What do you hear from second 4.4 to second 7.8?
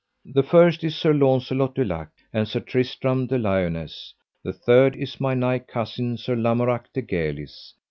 the third is my nigh cousin, Sir Lamorak de Galis.